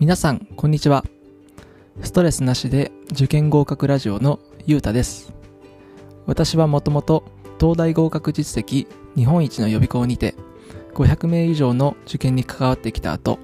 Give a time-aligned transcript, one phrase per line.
[0.00, 1.04] 皆さん、こんにちは。
[2.00, 5.34] ストレスなしで受験合格ラジオのゆうたです。
[6.24, 7.22] 私はもともと
[7.60, 10.36] 東大合格実績日本一の予備校にて
[10.94, 13.38] 500名以上の受験に関わってきた後、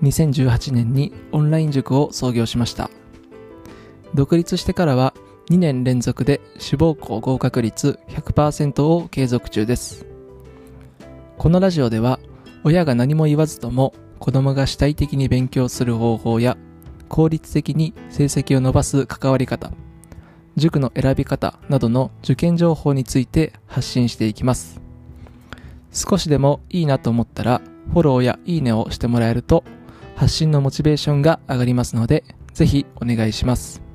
[0.00, 2.88] 2018年にオンライン塾を創業しました。
[4.14, 5.12] 独立してからは
[5.50, 10.06] 2年連続で志望校合格率100%を継続中です。
[11.36, 12.20] このラジオでは
[12.64, 16.56] 親が何も言わずとも子供が主体的に勉強する方法や
[17.08, 19.72] 効率的に成績を伸ばす関わり方、
[20.56, 24.80] 塾の選び方などの受験情報について発信していきます。
[25.90, 29.64] 少しでもいいなと思ったらフォローやいいねをしてもらえると
[30.14, 33.89] 発信のモチベーションが上がりますのでぜひお願いします。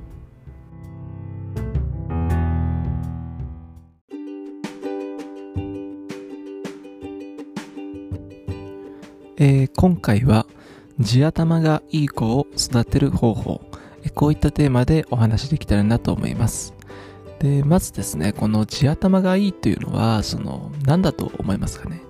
[9.78, 10.46] 今回は
[10.99, 13.62] 地頭がいい子を育てる方法。
[14.13, 16.74] こういったテーマでお話しできたらなと思います。
[17.40, 22.02] でまずですねこの地頭がいいというのはその何だと思いますかね。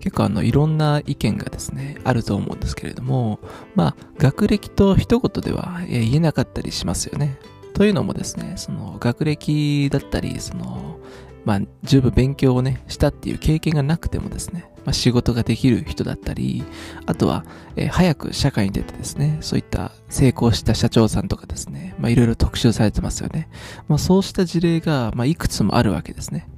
[0.00, 3.38] 結構あのいろんな意見がですねあると思うんですけれども
[3.76, 7.38] まあ学歴と一言では言えなかったりしますよね。
[7.74, 10.98] というのもですねその学歴だったりその
[11.44, 16.64] まあ、十分勉強をね、したっていう経験がなくてもですね、まあ、仕事ができる人だったり、
[17.06, 17.44] あとは、
[17.76, 23.48] えー早く社会に出てですね、そういった成功した社長さんとかですね、まあ、いろいろ特集されてますよね。
[23.88, 26.48] まあ、そうした事例が、まあ、いくつもあるわけですね。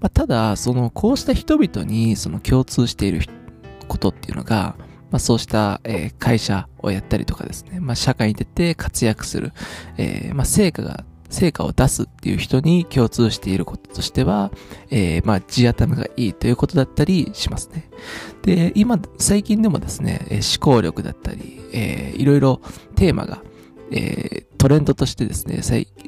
[0.00, 3.22] まあ、ただ、その、こうした人々に、その共通している
[3.88, 4.76] ことっていうのが、
[5.10, 9.52] まあ、そうした、えー会社をやったりとかですね、まあ、社会に出て活躍する、
[9.98, 14.52] えーまあ、成果が成果を出すっていう人に共通していることとしては、
[14.90, 17.90] えー、まあ、地頭がいいということだったりしますね。
[18.42, 22.60] で、今、最近でもですね、え思考力だったり、えーいろいろ
[22.94, 23.42] テーマが、
[23.90, 25.60] えートレンドとしてですね、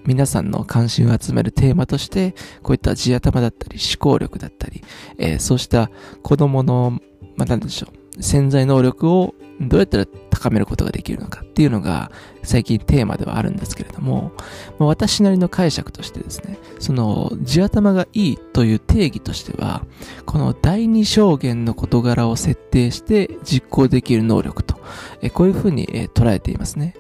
[0.05, 4.85] 皆さんの関心を集めるテーマとして、こういった地頭だったり、思考力だったり、
[5.19, 5.91] えーそうした
[6.23, 7.01] 子供の、
[7.37, 10.07] まあ、なんでしょう、潜在能力をどうやったら
[10.45, 12.11] 高めることができるのかっていうのが
[12.43, 14.33] 最近テーマではあるんですけれども、
[14.79, 19.87] まあ私なりの解釈としてですね、その地頭がいいという定義としては、
[20.27, 24.77] この第二象限の事柄を設定して実行できる能力と、
[25.23, 26.95] えこういうふうにえ捉えていますね。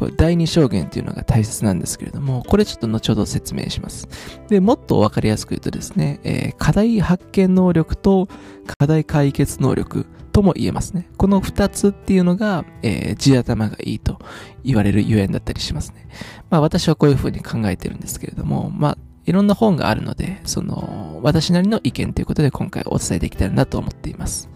[0.00, 4.08] これ第二象限というのが大切なんですけれども、これちょっと後ほど説明します。
[4.48, 8.26] で、もっとわかりやすく言うとですね、えー課題発見能力と
[8.78, 11.10] 課題解決能力とも言えますね。
[11.18, 14.18] この二つっていうのが、えー地頭がいいと
[14.64, 16.08] 言われるゆえんだったりしますね。
[16.48, 24.48] まあ私はこういうふうに考えてるんですけれども、まあいろんな本があるので、その私なりの意見ということで今回お伝えできたらなと思っています。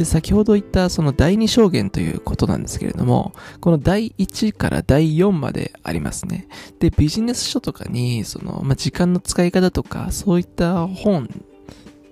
[0.00, 6.48] で、先ほど言ったその第二証言ということなんですけれども、この第1から第4までありますね。
[6.78, 11.28] で、ビジネス書とかに、その、まあ、時間の使い方とか、そういった本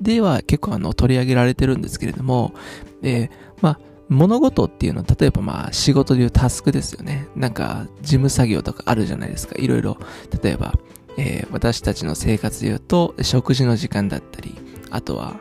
[0.03, 2.53] では結構あの取り上げられてるんですけれども、
[3.01, 3.31] で、
[3.63, 7.27] まあ、物事っていうのは、例えばまあ仕事でいうタスクですよね。
[7.37, 9.55] なんか事務作業とかあるじゃないですか。
[9.59, 9.97] いろいろ。
[10.43, 10.75] 例えば、
[11.17, 14.55] えー私たちの生活で言うと、食事の時間だったり、
[14.91, 15.41] あとは、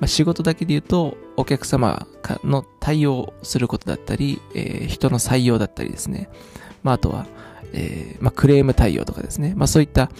[0.00, 2.06] まあ、仕事だけで言うと、お客様
[2.44, 6.28] の対応することだったり、えー人の採用だったりですね。
[6.82, 7.26] まあ、あとは、
[7.72, 9.54] えーまあ、クレーム対応とかですね。
[9.56, 10.10] まあ、そういった、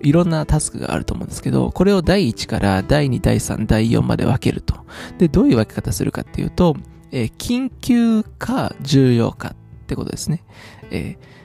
[0.00, 4.74] いろんなタスクがあると思うんですけど、これを第1から第2、第3、第4まで分けると。
[5.18, 6.76] で、どういう分け方するかっていうと、
[7.10, 9.54] えー緊急か重要かっ
[9.86, 10.44] てことですね。
[10.90, 11.37] えー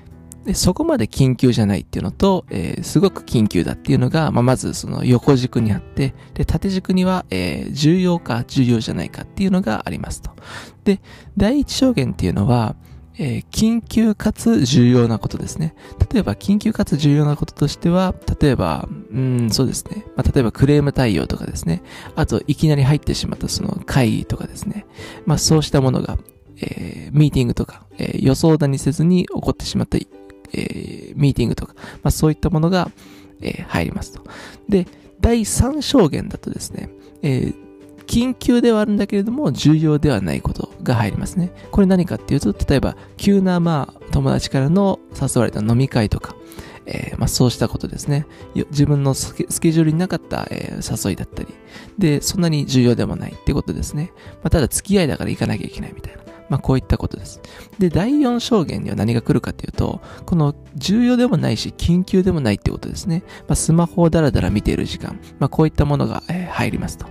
[0.46, 10.32] でそこまで緊急じゃないっていうのと、えーすごく緊急だっていうのが、まあ、まずその横軸にあって、で、縦軸には、えー重要か重要じゃないかっていうのがありますと。
[10.84, 11.02] で、
[11.38, 12.76] 第一証言っていうのは、
[13.18, 15.76] えー緊急かつ重要なことですね。
[16.12, 20.06] 例えば、緊急かつ重要なこととしては、例えば、うん、そうですね。
[20.18, 21.84] まあ、例えば、クレーム対応とかですね。
[22.16, 24.86] あと、いきなり入ってしまったその会議とかですね。
[25.26, 26.18] まあ、そうしたものが、
[26.58, 29.98] えーミーティングとか、えー予想だにせずに起こってしまった、
[30.54, 32.90] えーミーティングとか、まあ、そういったものが、
[33.42, 34.22] えー入りますと。
[34.70, 34.88] で、
[35.22, 36.90] 第3証言だとですね、
[37.22, 37.64] えー
[38.06, 41.52] 緊急ではあるんだけれども、重要ではないことが入りますね。
[41.72, 46.36] これ何かっていうと、例えば、急な、まあ、友達からの誘われた飲み会とか、
[46.86, 48.28] えーまあ、そうしたことですね。
[48.72, 51.50] 自分のスケスケジュールになかった、えー誘いだったり、
[51.98, 54.12] で、そんなに重要でもないってことですね。
[54.36, 56.23] まあ、ただ、付き合いだから行かなきゃいけないみたいな。
[56.50, 57.42] まあ、こういったことです。
[57.80, 63.24] で、第4証言には何が来るかっていうと、この重要でもないし、緊急でもないってことですね。
[63.48, 67.06] まあ、スマホをダラダラ見ている時間、まあ、こういったものが、え入りますと。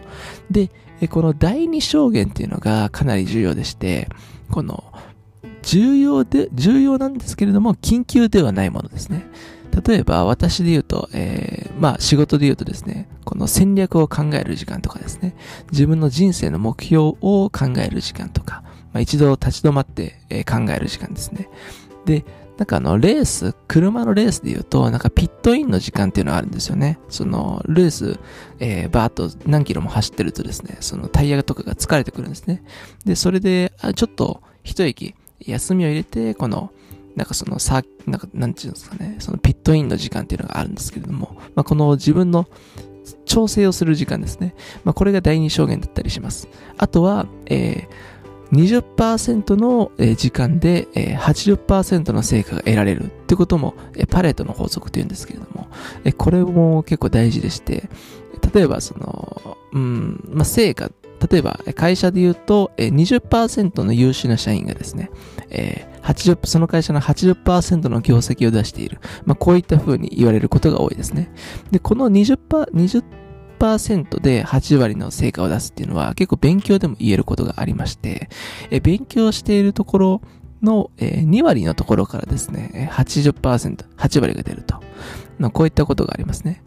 [0.50, 0.70] で、
[1.08, 4.08] この第2証言っていうのがかなり重要でして、
[4.50, 4.84] この、
[5.62, 9.26] 重要で、重要なんですけれども、緊急ではないものですね。
[9.86, 15.34] 例えば、私で言うと、えー、まあ、仕事で言うとですね、この戦略を考える時間とかですね、
[15.70, 18.62] 自分の人生の目標を考える時間とか、
[18.92, 21.48] まあ、一度立ち止まって、えー、考える時間ですね。
[22.04, 22.24] で、
[22.58, 26.98] なんかあの、レース、車のレースで言うと、なんかピットインの時間っていうのがあるんですよね。
[27.08, 28.18] その、レース、
[28.60, 32.62] えー、バーっと何キロも走ってるとですね、そのタイヤとかが疲れてくるんですね。
[33.04, 36.70] で、それで、あちょっと一息、休みを入れて、この、
[37.16, 42.46] なんかそのさ、なんか、なんていうんですかね、そのピットインの時間っていうのがあるんですけれども、まあ、この自分の
[43.24, 44.54] 調整をする時間ですね。
[44.84, 46.48] まあ、これが第二証言だったりします。
[46.78, 48.21] あとは、えー、
[48.52, 53.74] 20%の時間で80%の成果が得られるってことも
[54.10, 55.68] パレートの法則というんですけれども、
[56.16, 57.88] これも結構大事でして、
[58.54, 60.90] 例えばその、うん、まあ、成果
[61.30, 65.10] 例えば、会社で言うと、20%の優秀な社員がですね、
[66.02, 68.98] 80その会社の80%の業績を出している。
[69.24, 71.32] まあ、こういった風に言われることが多いですね。
[71.70, 72.38] で、この20%、
[72.72, 73.04] 20
[73.62, 78.28] 10%で8割の成果を出すっていうのは結構勉強でも言えることがありまして、
[78.70, 80.22] え勉強しているところ
[80.62, 84.80] の、え2割のところからですね、80%、8割が出ると。
[85.38, 86.62] まあ、こういったことがありますね。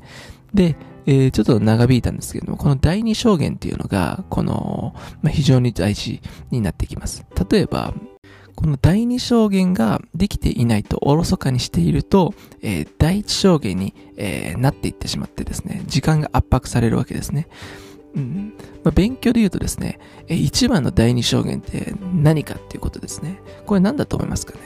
[0.54, 0.76] で、
[1.06, 7.26] えー、ちょっと長引いたんですけども、この第二証言っていうのが、この、まあ、非常に大事になってきます。
[7.50, 7.94] 例えば、
[8.56, 17.48] この第二証言ができていないとおろそかにしていると、えー、第一証言に、えー、なっていってしまってですね、時間が圧迫されるわけですね。
[18.16, 18.54] うん
[18.86, 20.00] まあ、勉強で言うとですね、
[20.30, 23.42] えー、一番の第二証言って何かっていうことですね。
[23.66, 24.60] これ何だと思いますかね？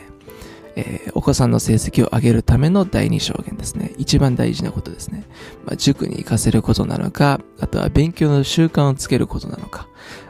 [0.75, 3.91] えー、お子さんの成績を上げるための第二証言ですね。
[3.97, 5.25] 一番大事なことですね。
[5.65, 9.87] まあ、塾に行かせることなのか、あとは勉強の習慣をつけることなのか、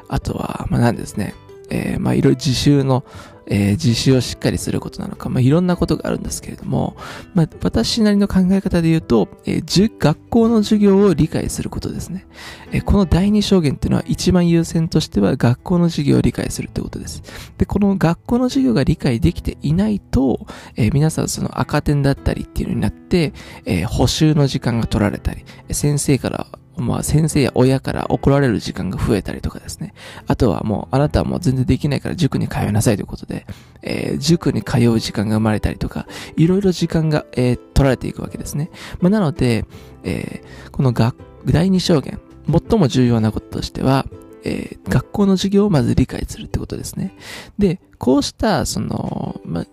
[0.08, 1.36] あとは、まあ、何ですね？
[1.70, 3.04] えー、まあ、いろいろ自習の、
[3.50, 6.96] えー、自習をしっかりすることなのか、まあ、いろんなことがあるんですけれども、
[7.34, 12.28] まあ、私なりの考え方で言うと、えー、学校の授業を理解することですね。
[12.72, 17.24] えー、この第二証言っていうのは一番優先としては学校の授業を理解するってことです。
[17.58, 23.34] で、この学校の授業が理解できていないと、えー、皆さんその赤点だったりっていうのになって、
[23.66, 26.48] えー、補習の時間が取られたり、先生から
[26.82, 29.94] まあ先生や親から怒られる時間が増えたりとかですね。
[30.28, 33.46] あとはもうあなたはもう全然できないから塾に通いなさいということで、
[33.82, 38.70] えー、塾に通う時間が生まれたりとか、いろいろ時間が、えー、取られていくわけですね。
[39.00, 39.66] まあ、なので、
[40.04, 41.16] えー、この学、
[41.46, 44.06] 第二証言、最も重要なこととしては、
[44.44, 47.16] えー、学校の授業をまず理解するってことですね。
[47.58, 49.66] で、こうした、その、まあ、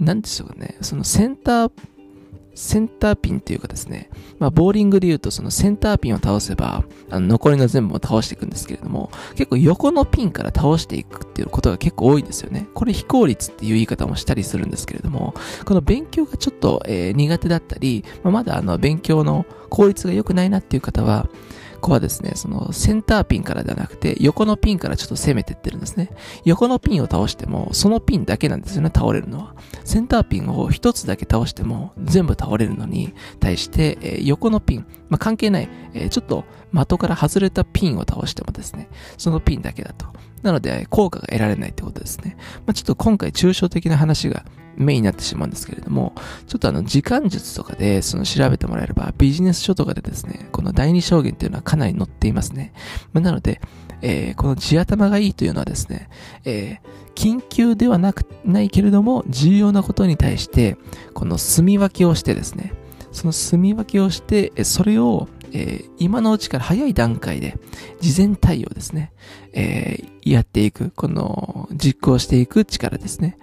[0.00, 1.72] なんでしょうかね、そのセンター
[2.58, 4.10] センターピンっていうかですね、
[4.40, 12.66] まあ、ボーリングで言うとそのセンターピンを倒せば、あの、残りの全部を倒していくんですけれども、結構横のピンから倒していくっていうことが結構多いんですよね。
[12.74, 15.34] これ非効率っていう言い方もしたりするんですけれども、
[15.64, 21.28] この勉強がちょっと、えー、苦手だったり、まあ、まだあの、勉強の効率が良くないなっていう方は、
[21.80, 26.10] ここはですね、そのセンターピンからではなくて、横のピンからちょっと攻めてってるんですね。
[26.44, 29.54] 横のピンを倒しても、そのピンだけなんですよね、倒れるのは。
[29.84, 40.06] センターピンを一つだけ倒しても、全部倒れるのに対して、えー、横のピン、まあ、関係ない、えー、ちょっと的から外れたピンを倒してもですね、そのピンだけだと。
[40.42, 42.36] なので、効果が得られないってことですね。
[42.66, 44.44] まあ、ちょっと今回抽象的な話が
[44.78, 46.14] メインになってしまうんですけれども、
[46.46, 52.72] ちょっとあの、時間術とかで、その調べてもらえれば、ビジネス書とかでですね、この第二証言っていうのはかなり載っていますね。
[53.12, 53.60] まあ、なので、
[54.00, 56.08] えー、この地頭がいいというのはですね、
[56.44, 60.76] えー、緊急ではなく、ないけれども、重要なことに対して、
[61.14, 62.72] この住み分けをしてですね、
[63.12, 67.58] その住み分けをして、それを、えー、今のうちから早い段階で、
[68.00, 69.12] 事前対応ですね、
[69.52, 73.36] えー、やっていく、この、実行していく力ですね。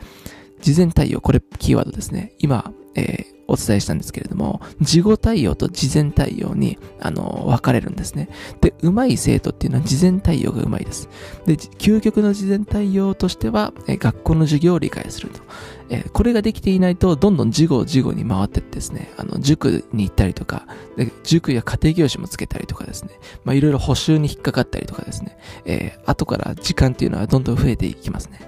[0.62, 2.34] 事前対応、これキーワードですね。
[2.40, 8.30] 今、えー、お伝えしたんですけれども、事後対応と事前対応に、あの、分かれるんですね。
[8.62, 11.10] で、上手い生徒っていうのは事前対応が上手いです。
[11.46, 15.42] で、究極の事前対応としては、え学校の授業を理解すると。
[15.90, 23.12] えこれができていないと、どんどん事後事後に回ってってですね、あの、塾に行ったりとか、で塾や家庭教師もつけたりとかですね、
[23.44, 28.40] まあ、いろいろ補習に引っかかったりとかですね、えー、後から時間っていうのはどんどん増えていきますね。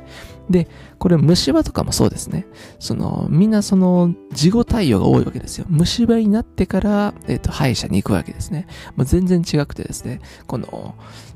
[0.50, 2.48] で、これ虫歯とかもそうですね。
[2.80, 5.66] その、みんなその、事後対応が多いわけですよ。
[5.70, 8.68] 虫歯になってから、えっ、ー、と、歯医者に行くわけですね。
[8.96, 10.96] まあ、全然違くてですね、この、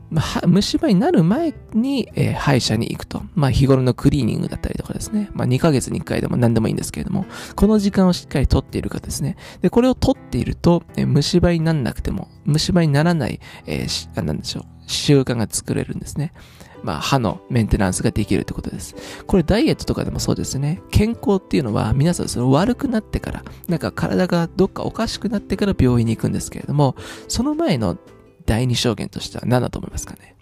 [0.10, 3.24] まあ、虫歯になる前に、えー、歯医者に行くと。
[3.34, 5.30] まあ、日頃のクリーニングだったりとかですね。
[5.34, 7.26] まあ、2ヶ月に1回でも何でもいいんですけれども、
[7.56, 9.38] この時間をしっかりとっているかですね。
[9.62, 14.66] で、これをとっていると、えー、虫歯にならなくても、虫歯にならない、えー、なんでしょう。
[14.88, 16.34] 習慣が作れるんですね。
[16.84, 18.96] まあ、歯のメンテナンスができるってことです。
[19.28, 20.82] これダイエットとかでもそうですね。
[20.92, 26.96] 健康っていうのは皆さんその悪くなってから、なんか体がどっかおかしくなってから病院に行くんですけれども、
[27.28, 27.98] その前の
[28.46, 30.36] 第二証言としては何だと思いますかね？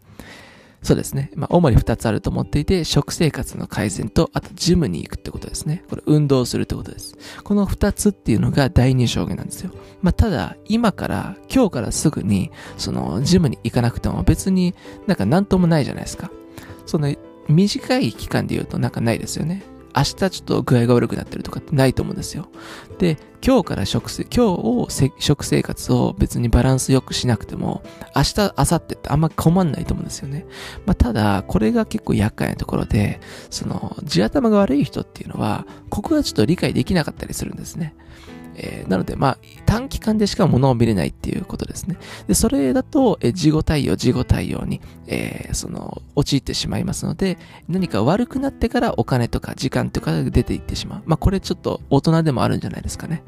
[0.82, 1.32] そうですね。
[1.36, 5.84] まあ、主に二つあると思っていて、食生活の改善と、あと、ジムに行くってことですね。
[5.90, 7.18] これ、運動するってことです。
[7.44, 9.72] この二つっていうのが第二証言なんですよ。
[10.02, 14.74] まあ、ただ、今から、今日からすぐに、その、ジムに行かなくても別に
[15.06, 16.32] なんか何ともないじゃないですか。
[16.86, 17.14] その、
[17.50, 19.64] 短い期間で言うとなんかないですよね。
[20.00, 22.48] 明日ちょっと具合が悪くなってるとかってないと思うんですよ。
[23.00, 24.88] で、今日から食生、今日を
[25.20, 27.84] 食生活を別にバランス良くしなくても、
[28.15, 30.46] 明日、明後日ってあんま困んないと思うんですよね。
[30.86, 37.96] まあ、ただ、これが結構厄介なところで、その、地頭が悪い人っていうのは、ここがちょっと理解できなかったりするんですね。
[38.62, 41.98] えー、なので、まあ、短期間でしか物を見れないっていうことですね。
[42.28, 47.38] で、それだと、えー、事後対応、事後対応に、えー、その、陥ってしまいますので、
[47.70, 51.04] 何か悪くなってからお金とか時間とかが出ていってしまう。
[51.06, 53.24] まあ、これちょっと大人でもあるんじゃないですかね。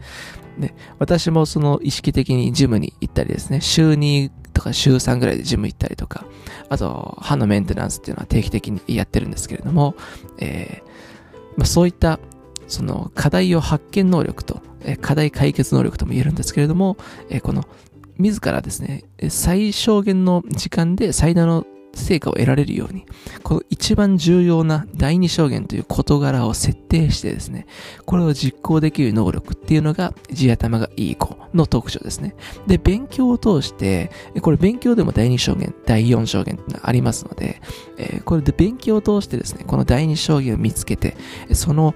[0.60, 6.26] で、私もその意識的にジムに行ったりですね、週2とか週3ぐらいでジム行ったりとか、
[6.68, 9.96] あと、歯のメンテナンスっていうのは定期的にやってるんですけれども、
[10.40, 10.90] えー、
[11.58, 12.20] まあ、そういった
[12.68, 16.98] その課題を発見能力と、え課題解決能力とも言えるんですけれども、
[17.30, 17.66] えこの
[18.18, 23.06] 自らですね、最小限の時間で最大の成果を得られるように、
[23.44, 27.68] この一番重要な第二証言という事柄を設定してですね、
[28.06, 32.36] これを実行できる能力っていうのが地頭がいい子の特徴ですね。
[32.68, 34.12] で、勉強を通して、
[34.42, 37.62] これ勉強でも第二証言、第四証言ってのがありますので、
[37.98, 41.18] えこれで勉強を通してですね、この第二証言を見つけて、
[41.52, 41.94] その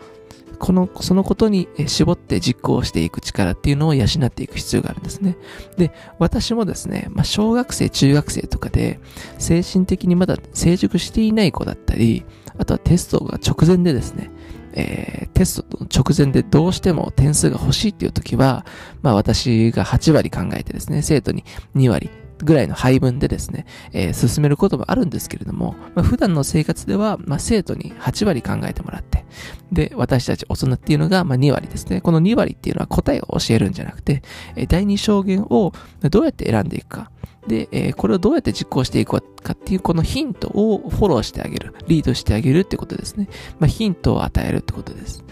[0.65, 5.37] この、そのことに絞って実行していく力っていうのを養っていく必要があるんですね。
[5.77, 8.99] で、私もですね、まあ、小学生、中学生とかで、
[9.37, 12.25] 精神的にまだ成熟していない子だったり、
[12.57, 14.31] あとはテストが直前でですね、
[14.73, 18.65] えー、テストの直前でどうしても点数が欲しいっていう時は、
[19.03, 21.43] まあ私が8割考えてですね、生徒に
[21.75, 29.25] 2割ぐらいの配分でですね、えー、進めることもあるんですけれども、まあ、普段の生活では、まあ、生徒に8割考えてもらって、
[29.71, 32.01] で、私たち大人っていうのが、まあ、2割ですね。
[32.01, 34.21] この2割っていうのは答えを教えるんじゃなくて、
[34.55, 35.73] えー、第2証言を
[36.09, 37.11] どうやって選んでいくか。
[37.47, 43.29] で、えー、これをどうやって実行していくかっていうこのヒントをフォローしてあげる、リードしてあげるってことですね。
[43.59, 45.23] まあ、ヒントを与えるってことです。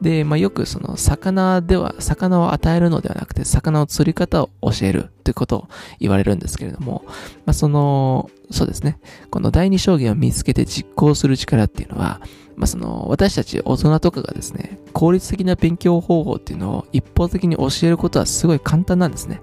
[0.00, 7.12] で、まあ、よくその魚では、魚を与えるのではなくて、魚の釣り方を教えるということを言われるんですけれども、ま
[7.50, 8.98] あ、その、そうですね。
[9.30, 12.20] この第二証言を見つけて実行する力っていうのは、
[12.56, 19.40] まあ、その、私たち大人とかがですね、効率的な勉強方法っていうのを一方的に教えることはすごい簡単なんですね。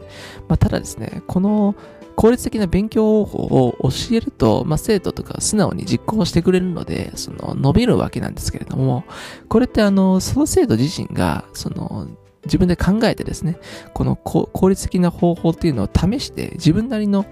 [0.48, 1.76] まあ、ただですね、この
[2.16, 9.04] 効率的な勉強方法を教えると、まあ、生徒とか素直に実行してくれるので、その、伸びるわけなんですけれども、
[9.50, 12.08] これってあの、その生徒自身が、その、
[12.46, 13.58] 自分で考えてですね、
[13.94, 17.26] この効率的な方法っていうのを試して、自分なりの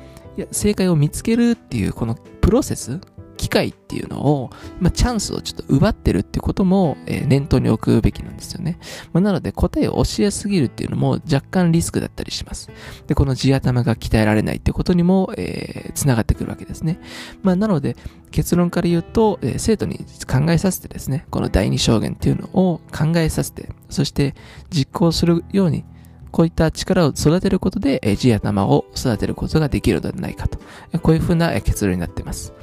[0.52, 3.00] 正解を見つけるっていう、このプロセス、
[3.42, 8.78] 機会っていうのを、まあ、チャンスをちょっと奪ってるってことも、えー、念頭に置くべきなんですよね。
[9.14, 12.70] まあ、なので答えを教えすぎるっていうのも若干リスクだったりします。
[13.08, 17.00] で、この地頭が鍛えられないってことにも、えー、繋がってくるわけですね。
[17.42, 17.98] まあ、なので、
[18.30, 24.36] 結論から言うと、えー、生徒に考えさせてですね、この第二証言っていうのを考えさせて、そして
[24.70, 25.84] 実行するように
[26.32, 30.60] こういった力を育てることで、え地頭を育てることができるのではないかと。
[31.00, 32.54] こういうふうな結論になっています。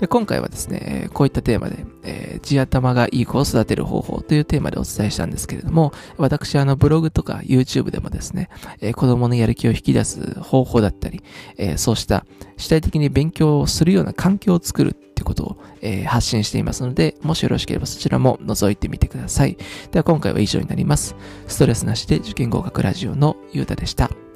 [0.00, 8.48] で、今回はですね、こういったテーマで、えー、地頭がいい子を育てる方法というテーマでお伝えしたんですけれども、私、あの、ブログとか YouTube でもですね、
[8.80, 11.22] えー、子供のやる気を引き出す方法だったり、
[11.56, 12.24] えー、そうした
[12.56, 19.56] 主体的に勉強をするような環境を作るってことを、えー、発信していますので、もしよろしければそちらも覗いてみてください。
[19.90, 21.16] では今回は以上になります。
[21.48, 24.27] ストレスなしで受験合格ラジオのゆうたでした。